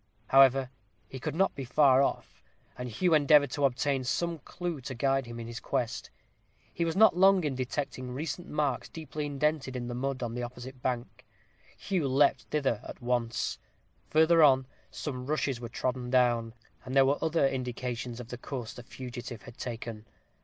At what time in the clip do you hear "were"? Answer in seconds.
15.61-15.69, 17.05-17.19